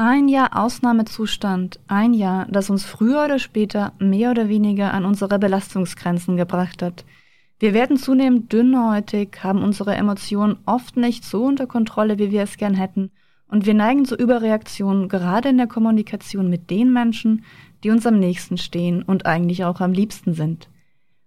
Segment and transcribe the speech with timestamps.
[0.00, 5.40] Ein Jahr Ausnahmezustand, ein Jahr, das uns früher oder später mehr oder weniger an unsere
[5.40, 7.04] Belastungsgrenzen gebracht hat.
[7.58, 12.58] Wir werden zunehmend dünnhäutig, haben unsere Emotionen oft nicht so unter Kontrolle, wie wir es
[12.58, 13.10] gern hätten,
[13.48, 17.44] und wir neigen zu Überreaktionen, gerade in der Kommunikation mit den Menschen,
[17.82, 20.68] die uns am nächsten stehen und eigentlich auch am liebsten sind.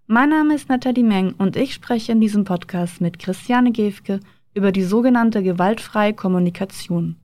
[0.07, 4.21] Mein Name ist Nathalie Meng und ich spreche in diesem Podcast mit Christiane Gefke
[4.53, 7.17] über die sogenannte gewaltfreie Kommunikation.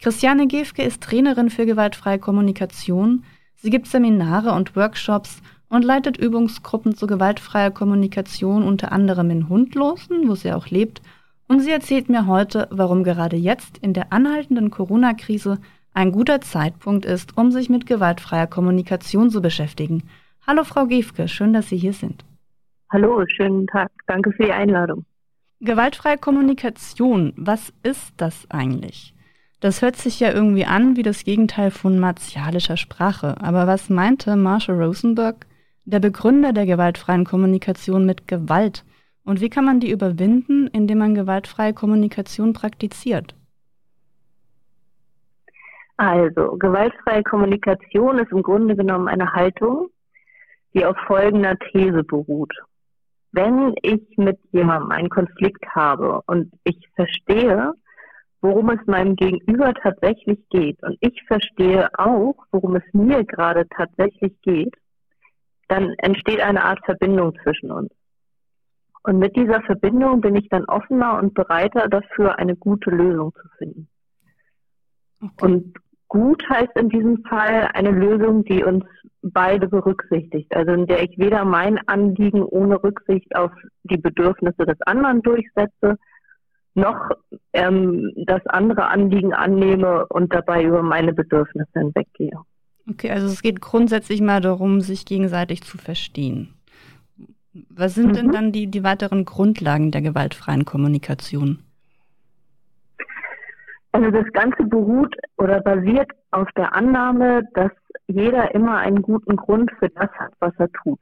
[0.00, 3.24] Christiane Gefke ist Trainerin für gewaltfreie Kommunikation.
[3.56, 10.28] Sie gibt Seminare und Workshops und leitet Übungsgruppen zu gewaltfreier Kommunikation unter anderem in Hundlosen,
[10.28, 11.02] wo sie auch lebt.
[11.48, 15.58] Und sie erzählt mir heute, warum gerade jetzt in der anhaltenden Corona-Krise
[15.94, 20.04] ein guter Zeitpunkt ist, um sich mit gewaltfreier Kommunikation zu beschäftigen.
[20.46, 22.24] Hallo Frau Gefke, schön, dass Sie hier sind.
[22.90, 23.90] Hallo, schönen Tag.
[24.06, 25.04] Danke für die Einladung.
[25.60, 29.12] Gewaltfreie Kommunikation, was ist das eigentlich?
[29.60, 33.34] Das hört sich ja irgendwie an wie das Gegenteil von martialischer Sprache.
[33.40, 35.46] Aber was meinte Marshall Rosenberg,
[35.84, 38.84] der Begründer der gewaltfreien Kommunikation, mit Gewalt?
[39.24, 43.34] Und wie kann man die überwinden, indem man gewaltfreie Kommunikation praktiziert?
[45.96, 49.88] Also, gewaltfreie Kommunikation ist im Grunde genommen eine Haltung,
[50.72, 52.54] die auf folgender These beruht.
[53.32, 57.74] Wenn ich mit jemandem einen Konflikt habe und ich verstehe,
[58.40, 64.40] worum es meinem Gegenüber tatsächlich geht und ich verstehe auch, worum es mir gerade tatsächlich
[64.42, 64.74] geht,
[65.68, 67.90] dann entsteht eine Art Verbindung zwischen uns.
[69.02, 73.48] Und mit dieser Verbindung bin ich dann offener und bereiter dafür, eine gute Lösung zu
[73.58, 73.88] finden.
[75.20, 75.32] Okay.
[75.40, 75.76] Und
[76.08, 78.84] gut heißt in diesem Fall eine Lösung, die uns
[79.22, 80.54] beide berücksichtigt.
[80.54, 83.50] Also in der ich weder mein Anliegen ohne Rücksicht auf
[83.84, 85.96] die Bedürfnisse des anderen durchsetze,
[86.78, 87.10] noch
[87.52, 92.38] ähm, das andere Anliegen annehme und dabei über meine Bedürfnisse hinweggehe.
[92.90, 96.54] Okay, also es geht grundsätzlich mal darum, sich gegenseitig zu verstehen.
[97.70, 98.12] Was sind mhm.
[98.14, 101.58] denn dann die, die weiteren Grundlagen der gewaltfreien Kommunikation?
[103.92, 107.72] Also das Ganze beruht oder basiert auf der Annahme, dass
[108.06, 111.00] jeder immer einen guten Grund für das hat, was er tut.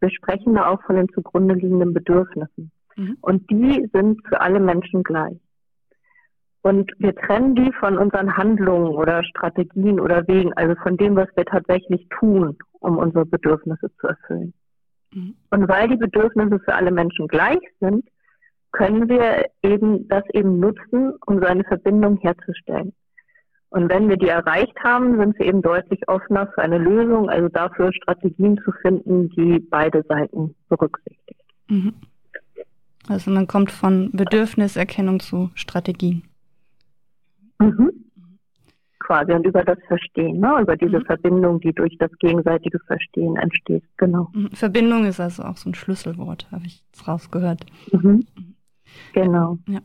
[0.00, 2.70] Wir sprechen da auch von den zugrunde liegenden Bedürfnissen.
[2.96, 3.16] Mhm.
[3.20, 5.38] Und die sind für alle Menschen gleich.
[6.62, 11.28] Und wir trennen die von unseren Handlungen oder Strategien oder Wegen, also von dem, was
[11.36, 14.52] wir tatsächlich tun, um unsere Bedürfnisse zu erfüllen.
[15.12, 15.36] Mhm.
[15.50, 18.04] Und weil die Bedürfnisse für alle Menschen gleich sind,
[18.72, 22.92] können wir eben das eben nutzen, um so eine Verbindung herzustellen.
[23.70, 27.48] Und wenn wir die erreicht haben, sind wir eben deutlich offener für eine Lösung, also
[27.48, 31.42] dafür Strategien zu finden, die beide Seiten berücksichtigt.
[31.68, 31.94] Mhm.
[33.08, 36.22] Also man kommt von Bedürfniserkennung zu Strategien.
[37.58, 37.92] Mhm.
[38.98, 40.60] Quasi und über das Verstehen, ne?
[40.60, 41.04] über diese mhm.
[41.04, 43.84] Verbindung, die durch das gegenseitige Verstehen entsteht.
[43.96, 44.30] Genau.
[44.34, 44.50] Mhm.
[44.50, 47.66] Verbindung ist also auch so ein Schlüsselwort, habe ich jetzt rausgehört.
[47.92, 48.26] Mhm.
[49.12, 49.58] Genau.
[49.68, 49.80] Ja.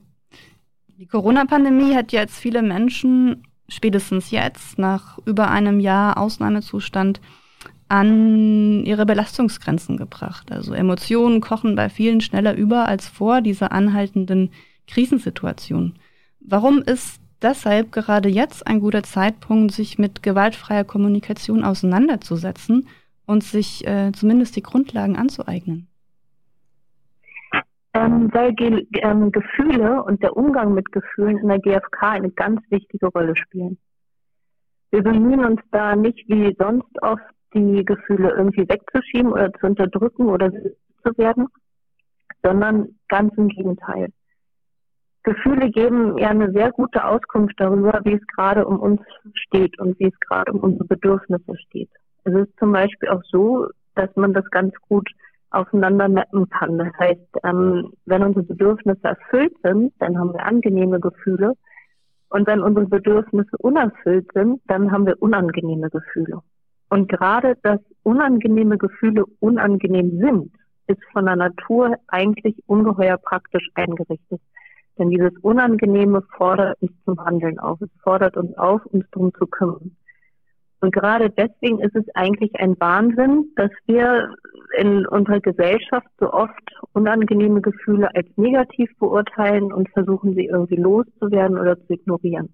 [0.98, 7.22] Die Corona-Pandemie hat jetzt viele Menschen, spätestens jetzt, nach über einem Jahr Ausnahmezustand,
[7.92, 10.50] an ihre Belastungsgrenzen gebracht.
[10.50, 14.52] Also Emotionen kochen bei vielen schneller über als vor dieser anhaltenden
[14.88, 15.96] Krisensituation.
[16.40, 22.88] Warum ist deshalb gerade jetzt ein guter Zeitpunkt, sich mit gewaltfreier Kommunikation auseinanderzusetzen
[23.26, 25.88] und sich äh, zumindest die Grundlagen anzueignen?
[27.94, 32.62] Ähm, weil Ge ähm, Gefühle und der Umgang mit Gefühlen in der GfK eine ganz
[32.70, 33.78] wichtige Rolle spielen.
[34.92, 37.22] Wir bemühen uns da nicht wie sonst oft
[37.54, 41.48] die Gefühle irgendwie wegzuschieben oder zu unterdrücken oder zu werden,
[42.44, 44.10] sondern ganz im Gegenteil.
[45.24, 49.02] Gefühle geben ja eine sehr gute Auskunft darüber, wie es gerade um uns
[49.34, 51.90] steht und wie es gerade um unsere Bedürfnisse steht.
[52.24, 55.10] Es ist zum Beispiel auch so, dass man das ganz gut
[55.52, 56.78] aufeinander mappen kann.
[56.78, 61.54] Das heißt, ähm, wenn unsere Bedürfnisse erfüllt sind, dann haben wir angenehme Gefühle.
[62.30, 66.40] Und wenn unsere Bedürfnisse unerfüllt sind, dann haben wir unangenehme Gefühle.
[66.92, 70.52] Und gerade, dass unangenehme Gefühle unangenehm sind,
[70.88, 74.42] ist von der Natur eigentlich ungeheuer praktisch eingerichtet.
[75.00, 77.80] Denn dieses Unangenehme fordert uns zum Handeln auf.
[77.80, 79.96] Es fordert uns auf, uns darum zu kümmern.
[80.82, 84.36] Und gerade deswegen ist es eigentlich ein Wahnsinn, dass wir
[84.78, 91.58] in unserer Gesellschaft so oft unangenehme Gefühle als negativ beurteilen und versuchen, sie irgendwie loszuwerden
[91.58, 92.54] oder zu ignorieren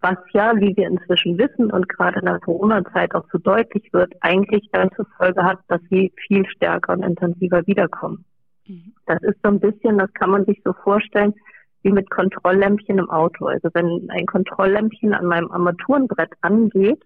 [0.00, 4.14] was ja, wie wir inzwischen wissen und gerade in der Corona-Zeit auch so deutlich wird,
[4.20, 8.24] eigentlich dann zur Folge hat, dass sie viel stärker und intensiver wiederkommen.
[8.66, 8.94] Mhm.
[9.06, 11.34] Das ist so ein bisschen, das kann man sich so vorstellen,
[11.82, 13.46] wie mit Kontrolllämpchen im Auto.
[13.46, 17.02] Also wenn ein Kontrolllämpchen an meinem Armaturenbrett angeht,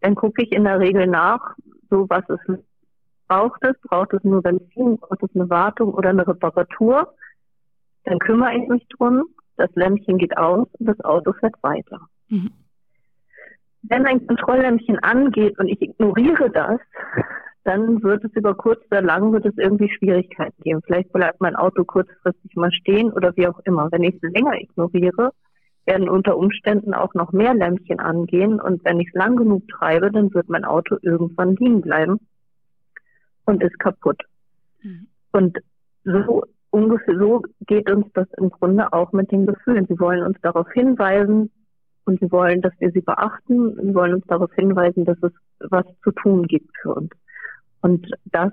[0.00, 1.54] dann gucke ich in der Regel nach,
[1.90, 2.40] so was es
[3.30, 7.14] braucht es, braucht es nur Benzin, braucht es eine Wartung oder eine Reparatur.
[8.04, 9.22] Dann kümmere ich mich drum,
[9.56, 12.00] das Lämpchen geht aus und das Auto fährt weiter.
[12.28, 12.50] Mhm.
[13.82, 16.80] Wenn ein Kontrolllämpchen angeht und ich ignoriere das,
[17.64, 20.80] dann wird es über kurz oder lang wird es irgendwie Schwierigkeiten geben.
[20.84, 23.90] Vielleicht bleibt mein Auto kurzfristig mal stehen oder wie auch immer.
[23.92, 25.32] Wenn ich es länger ignoriere,
[25.84, 30.10] werden unter Umständen auch noch mehr Lämpchen angehen und wenn ich es lang genug treibe,
[30.10, 32.20] dann wird mein Auto irgendwann liegen bleiben
[33.44, 34.22] und ist kaputt.
[34.82, 35.08] Mhm.
[35.32, 35.58] Und
[36.04, 39.86] so ungefähr so geht uns das im Grunde auch mit den Gefühlen.
[39.88, 41.50] Sie wollen uns darauf hinweisen
[42.04, 43.76] und sie wollen, dass wir sie beachten.
[43.82, 45.32] Sie wollen uns darauf hinweisen, dass es
[45.70, 47.10] was zu tun gibt für uns.
[47.82, 48.52] Und das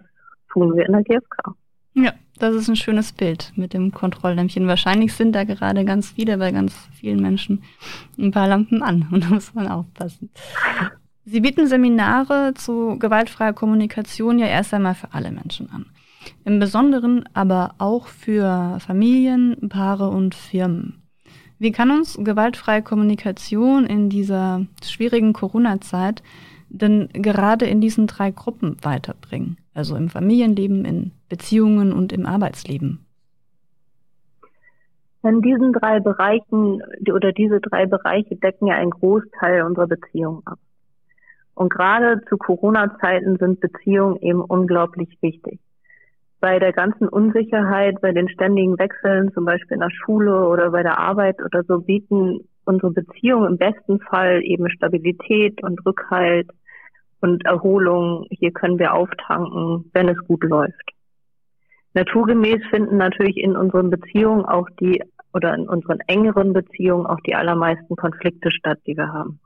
[0.52, 1.56] tun wir in der GfK.
[1.94, 4.68] Ja, das ist ein schönes Bild mit dem Kontrolllämpchen.
[4.68, 7.64] Wahrscheinlich sind da gerade ganz viele bei ganz vielen Menschen
[8.20, 10.30] ein paar Lampen an und da muss man aufpassen.
[11.26, 15.88] Sie bieten Seminare zu gewaltfreier Kommunikation ja erst einmal für alle Menschen an.
[16.46, 21.02] Im Besonderen aber auch für Familien, Paare und Firmen.
[21.60, 26.22] Wie kann uns gewaltfreie Kommunikation in dieser schwierigen Corona-Zeit
[26.70, 29.58] denn gerade in diesen drei Gruppen weiterbringen?
[29.74, 33.06] Also im Familienleben, in Beziehungen und im Arbeitsleben?
[35.24, 36.82] In diesen drei Bereichen
[37.12, 40.60] oder diese drei Bereiche decken ja einen Großteil unserer Beziehungen ab.
[41.56, 45.60] Und gerade zu Corona-Zeiten sind Beziehungen eben unglaublich wichtig.
[46.40, 50.84] Bei der ganzen Unsicherheit, bei den ständigen Wechseln, zum Beispiel in der Schule oder bei
[50.84, 56.50] der Arbeit oder so, bieten unsere Beziehungen im besten Fall eben Stabilität und Rückhalt
[57.22, 58.28] und Erholung.
[58.30, 60.92] Hier können wir auftanken, wenn es gut läuft.
[61.94, 65.02] Naturgemäß finden natürlich in unseren Beziehungen auch die
[65.34, 69.40] oder in unseren engeren Beziehungen auch die allermeisten Konflikte statt, die wir haben.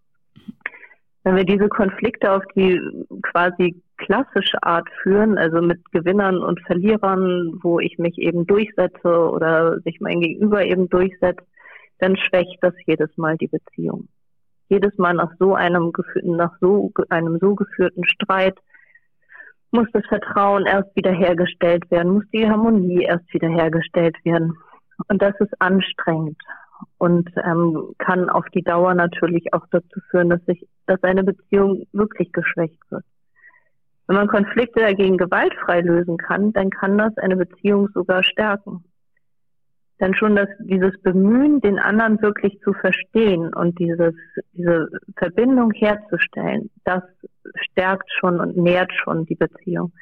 [1.23, 2.79] Wenn wir diese Konflikte auf die
[3.21, 9.80] quasi klassische Art führen, also mit Gewinnern und Verlierern, wo ich mich eben durchsetze oder
[9.81, 11.45] sich mein Gegenüber eben durchsetzt,
[12.00, 14.07] dann schwächt das jedes Mal die Beziehung.
[14.69, 15.92] Jedes Mal nach so einem,
[16.24, 18.57] nach so einem so geführten Streit
[19.71, 24.57] muss das Vertrauen erst wiederhergestellt werden, muss die Harmonie erst wiederhergestellt werden.
[25.07, 26.38] Und das ist anstrengend
[26.98, 31.86] und ähm, kann auf die Dauer natürlich auch dazu führen, dass sich, dass eine Beziehung
[31.94, 33.06] wirklich geschwächt wird.
[34.07, 38.83] Wenn man Konflikte dagegen gewaltfrei lösen kann, dann kann das eine Beziehung sogar stärken.
[40.01, 44.15] Denn schon dass dieses Bemühen, den anderen wirklich zu verstehen und dieses,
[44.53, 47.03] diese Verbindung herzustellen, das
[47.56, 49.94] stärkt schon und nährt schon die Beziehung.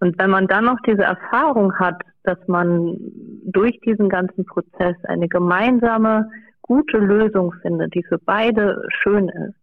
[0.00, 2.96] Und wenn man dann noch diese Erfahrung hat, dass man
[3.44, 6.28] durch diesen ganzen Prozess eine gemeinsame,
[6.62, 9.54] gute Lösung findet, die für beide schön ist,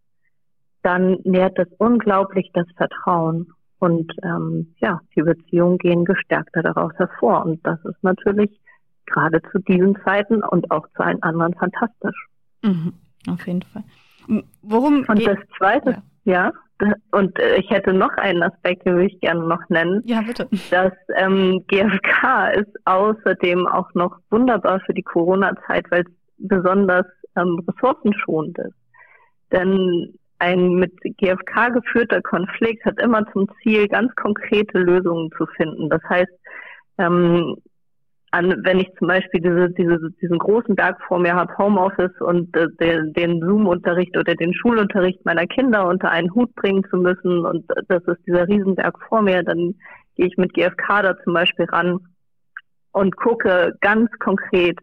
[0.81, 3.51] dann nährt das unglaublich das Vertrauen.
[3.79, 7.45] Und ähm, ja, die Beziehungen gehen gestärkter daraus hervor.
[7.45, 8.51] Und das ist natürlich
[9.05, 12.27] gerade zu diesen Zeiten und auch zu allen anderen fantastisch.
[12.63, 12.93] Mhm,
[13.29, 13.83] auf jeden Fall.
[14.61, 16.51] Worum und das Zweite, ja.
[16.79, 20.01] ja und äh, ich hätte noch einen Aspekt, den würde ich gerne noch nennen.
[20.05, 20.47] Ja, bitte.
[20.69, 27.63] Das ähm, GfK ist außerdem auch noch wunderbar für die Corona-Zeit, weil es besonders ähm,
[27.67, 28.75] ressourcenschonend ist.
[29.51, 35.89] Denn ein mit GfK geführter Konflikt hat immer zum Ziel, ganz konkrete Lösungen zu finden.
[35.89, 36.31] Das heißt,
[36.99, 37.55] ähm,
[38.31, 42.55] an, wenn ich zum Beispiel diese, diese, diesen großen Berg vor mir habe, Homeoffice und
[42.55, 47.45] äh, den, den Zoom-Unterricht oder den Schulunterricht meiner Kinder unter einen Hut bringen zu müssen
[47.45, 49.75] und das ist dieser Riesenberg vor mir, dann
[50.15, 51.99] gehe ich mit GFK da zum Beispiel ran
[52.91, 54.77] und gucke ganz konkret,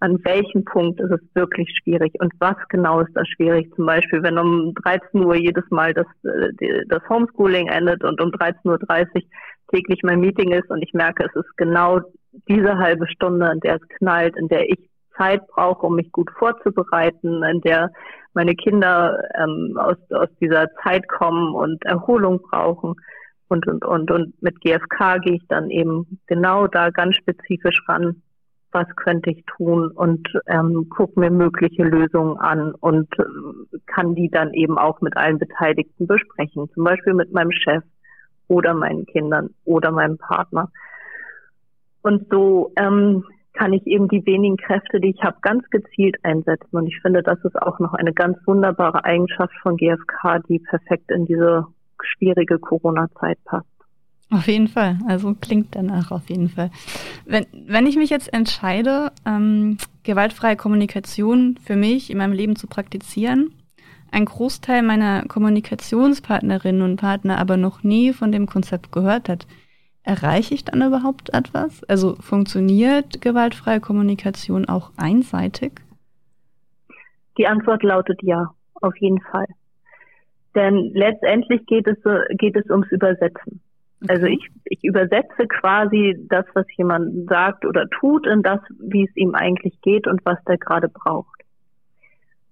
[0.00, 3.72] an welchem Punkt ist es wirklich schwierig und was genau ist da schwierig.
[3.74, 8.30] Zum Beispiel, wenn um 13 Uhr jedes Mal das, äh, das Homeschooling endet und um
[8.30, 8.66] 13.30
[9.14, 9.22] Uhr
[9.72, 12.00] täglich mein Meeting ist und ich merke, es ist genau
[12.48, 16.30] diese halbe Stunde, in der es knallt, in der ich Zeit brauche, um mich gut
[16.38, 17.90] vorzubereiten, in der
[18.34, 22.94] meine Kinder ähm, aus, aus dieser Zeit kommen und Erholung brauchen.
[23.48, 28.22] Und, und, und, und mit GFK gehe ich dann eben genau da ganz spezifisch ran,
[28.78, 34.30] was könnte ich tun und ähm, gucke mir mögliche Lösungen an und äh, kann die
[34.30, 37.82] dann eben auch mit allen Beteiligten besprechen, zum Beispiel mit meinem Chef
[38.46, 40.70] oder meinen Kindern oder meinem Partner.
[42.02, 46.76] Und so ähm, kann ich eben die wenigen Kräfte, die ich habe, ganz gezielt einsetzen.
[46.76, 51.10] Und ich finde, das ist auch noch eine ganz wunderbare Eigenschaft von GfK, die perfekt
[51.10, 51.66] in diese
[52.00, 53.77] schwierige Corona-Zeit passt.
[54.30, 54.98] Auf jeden Fall.
[55.06, 56.70] Also klingt danach auf jeden Fall.
[57.24, 62.66] Wenn, wenn ich mich jetzt entscheide, ähm, gewaltfreie Kommunikation für mich in meinem Leben zu
[62.66, 63.50] praktizieren,
[64.10, 69.46] ein Großteil meiner Kommunikationspartnerinnen und Partner aber noch nie von dem Konzept gehört hat,
[70.02, 71.84] erreiche ich dann überhaupt etwas?
[71.84, 75.80] Also funktioniert gewaltfreie Kommunikation auch einseitig?
[77.36, 79.46] Die Antwort lautet ja, auf jeden Fall.
[80.54, 81.98] Denn letztendlich geht es,
[82.38, 83.60] geht es ums Übersetzen.
[84.06, 89.16] Also ich, ich übersetze quasi das, was jemand sagt oder tut, in das, wie es
[89.16, 91.42] ihm eigentlich geht und was der gerade braucht.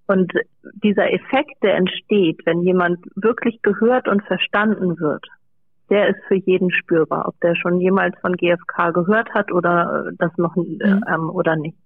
[0.07, 5.25] Und dieser Effekt, der entsteht, wenn jemand wirklich gehört und verstanden wird,
[5.89, 10.31] der ist für jeden spürbar, ob der schon jemals von GfK gehört hat oder das
[10.37, 11.03] noch mhm.
[11.07, 11.77] ähm, oder nicht.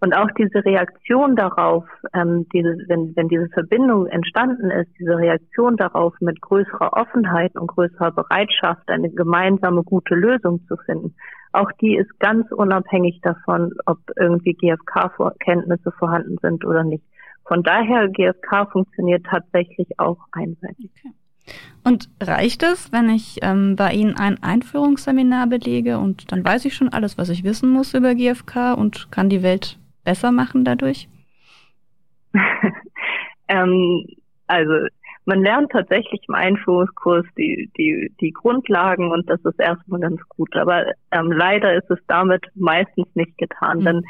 [0.00, 5.76] Und auch diese Reaktion darauf, ähm, diese, wenn, wenn diese Verbindung entstanden ist, diese Reaktion
[5.76, 11.14] darauf mit größerer Offenheit und größerer Bereitschaft, eine gemeinsame gute Lösung zu finden,
[11.52, 17.04] auch die ist ganz unabhängig davon, ob irgendwie GfK-Kenntnisse vorhanden sind oder nicht.
[17.46, 20.90] Von daher, GfK funktioniert tatsächlich auch einseitig.
[20.98, 21.14] Okay.
[21.82, 26.74] Und reicht es, wenn ich ähm, bei Ihnen ein Einführungsseminar belege und dann weiß ich
[26.74, 31.08] schon alles, was ich wissen muss über GfK und kann die Welt besser machen dadurch?
[33.48, 34.06] ähm,
[34.46, 34.86] also
[35.24, 40.56] man lernt tatsächlich im Einführungskurs die, die, die Grundlagen und das ist erstmal ganz gut.
[40.56, 43.84] Aber ähm, leider ist es damit meistens nicht getan, mhm.
[43.84, 44.04] denn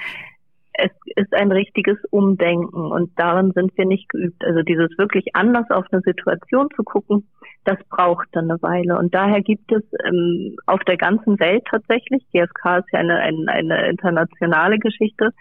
[0.75, 4.45] es ist ein richtiges Umdenken und darin sind wir nicht geübt.
[4.45, 7.26] Also dieses wirklich anders auf eine Situation zu gucken,
[7.64, 8.97] das braucht dann eine Weile.
[8.97, 13.50] Und daher gibt es ähm, auf der ganzen Welt tatsächlich, GfK ist ja eine, eine,
[13.50, 15.33] eine internationale Geschichte,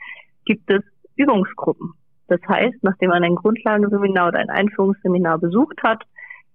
[0.47, 0.81] gibt es
[1.15, 1.93] Übungsgruppen.
[2.27, 6.03] Das heißt, nachdem man ein Grundlagenseminar oder ein Einführungsseminar besucht hat,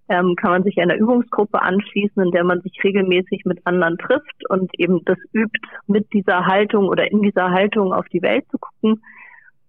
[0.08, 4.50] ähm, kann man sich einer Übungsgruppe anschließen, in der man sich regelmäßig mit anderen trifft
[4.50, 8.58] und eben das übt, mit dieser Haltung oder in dieser Haltung auf die Welt zu
[8.58, 9.02] gucken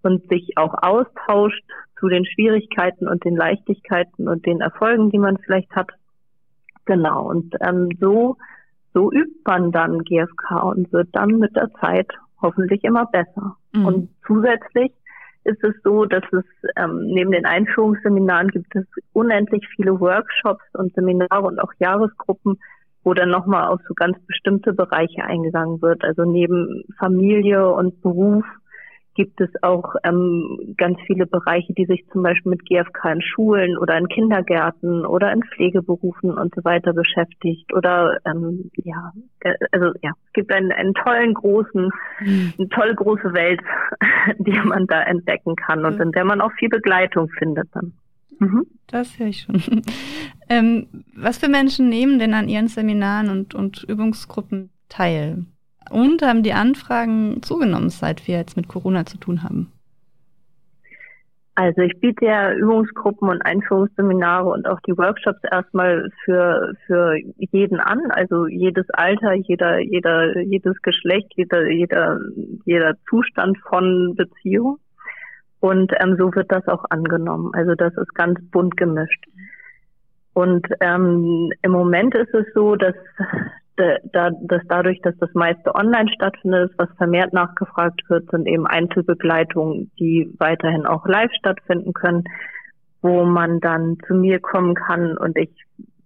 [0.02, 1.64] und sich auch austauscht
[2.00, 5.92] zu den Schwierigkeiten und den Leichtigkeiten und den Erfolgen, die man vielleicht hat.
[6.86, 7.30] Genau.
[7.30, 8.36] Und ähm, so
[8.94, 12.08] so übt man dann GFK und wird dann mit der Zeit
[12.44, 13.58] hoffentlich immer besser.
[13.74, 13.86] Mhm.
[13.86, 14.92] Und zusätzlich
[15.46, 16.46] ist es so, dass es
[16.78, 22.60] ähm, neben den Einführungsseminaren gibt es unendlich viele Workshops und Seminare und auch Jahresgruppen,
[23.04, 26.04] wo dann nochmal auf so ganz bestimmte Bereiche eingegangen wird.
[26.04, 28.46] Also neben Familie und Beruf
[29.16, 33.78] gibt es auch ähm, ganz viele Bereiche, die sich zum Beispiel mit GfK in Schulen
[33.78, 37.74] oder in Kindergärten oder in Pflegeberufen und so weiter beschäftigt.
[37.74, 41.90] Oder ähm, ja, äh, also ja, es gibt einen, einen tollen großen,
[42.22, 42.54] mhm.
[42.58, 43.62] eine tolle große Welt,
[44.40, 47.94] die man da entdecken kann und in der man auch viel Begleitung findet dann.
[48.40, 48.66] Mhm.
[48.88, 49.82] Das höre ich schon.
[50.50, 55.46] ähm, was für Menschen nehmen denn an Ihren Seminaren und, und Übungsgruppen teil?
[55.90, 59.72] Und haben die Anfragen zugenommen, seit wir jetzt mit Corona zu tun haben?
[61.56, 67.80] Also ich biete ja Übungsgruppen und Einführungsseminare und auch die Workshops erstmal für, für jeden
[67.80, 72.20] an, also jedes Alter, jeder, jeder, jedes Geschlecht, jeder, jeder,
[72.66, 74.80] jeder Zustand von Beziehung.
[75.60, 77.52] Und ähm, so wird das auch angenommen.
[77.54, 79.24] Also das ist ganz bunt gemischt.
[80.34, 82.96] Und ähm, im Moment ist es so, dass
[83.76, 89.92] da, dass dadurch, dass das meiste online stattfindet, was vermehrt nachgefragt wird, sind eben Einzelbegleitungen,
[90.00, 92.24] die weiterhin auch live stattfinden können,
[93.02, 95.50] wo man dann zu mir kommen kann und ich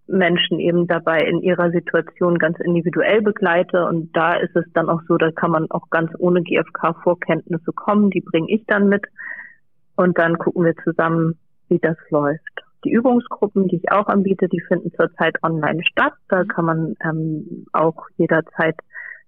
[0.08, 3.86] Menschen eben dabei in ihrer Situation ganz individuell begleite.
[3.86, 8.10] Und da ist es dann auch so, da kann man auch ganz ohne GfK-Vorkenntnisse kommen,
[8.10, 9.06] die bringe ich dann mit.
[9.96, 12.67] Und dann gucken wir zusammen, wie das läuft.
[12.84, 16.14] Die Übungsgruppen, die ich auch anbiete, die finden zurzeit online statt.
[16.30, 18.76] Da kann man ähm, auch jederzeit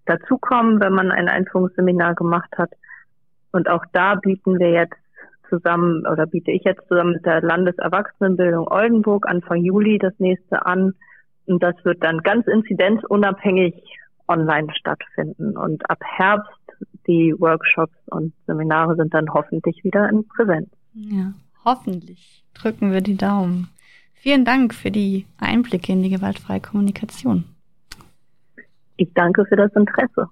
[0.06, 2.72] dazukommen, wenn man ein Einführungsseminar gemacht hat.
[3.51, 4.98] Und auch da bieten wir jetzt
[5.50, 10.94] zusammen oder biete ich jetzt zusammen mit der Landeserwachsenenbildung Oldenburg Anfang Juli das nächste an.
[11.48, 13.74] Und das wird dann ganz inzidenzunabhängig
[14.27, 15.58] online stattfinden.
[15.58, 16.53] Und ab Herbst
[17.08, 20.70] die Workshops und Seminare sind dann hoffentlich wieder in Präsenz.
[20.94, 21.34] Ja,
[21.66, 23.70] hoffentlich drücken wir die Daumen.
[24.13, 27.46] Vielen Dank für die Einblicke in die gewaltfreie Kommunikation.
[28.98, 30.28] Ich danke für das Interesse.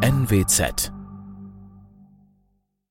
[0.00, 0.92] NWZ